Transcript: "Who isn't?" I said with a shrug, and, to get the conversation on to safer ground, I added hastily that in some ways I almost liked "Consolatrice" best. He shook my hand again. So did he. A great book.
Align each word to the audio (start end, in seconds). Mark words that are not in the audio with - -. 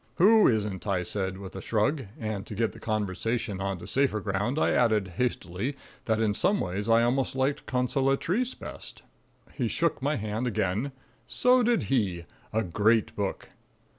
"Who 0.15 0.47
isn't?" 0.47 0.87
I 0.87 1.03
said 1.03 1.37
with 1.37 1.55
a 1.55 1.61
shrug, 1.61 2.07
and, 2.19 2.43
to 2.47 2.55
get 2.55 2.71
the 2.71 2.79
conversation 2.79 3.61
on 3.61 3.77
to 3.77 3.85
safer 3.85 4.19
ground, 4.19 4.57
I 4.57 4.71
added 4.71 5.09
hastily 5.09 5.75
that 6.05 6.19
in 6.19 6.33
some 6.33 6.59
ways 6.59 6.89
I 6.89 7.03
almost 7.03 7.35
liked 7.35 7.67
"Consolatrice" 7.67 8.55
best. 8.57 9.03
He 9.53 9.67
shook 9.67 10.01
my 10.01 10.15
hand 10.15 10.47
again. 10.47 10.91
So 11.27 11.61
did 11.61 11.83
he. 11.83 12.25
A 12.51 12.63
great 12.63 13.15
book. 13.15 13.49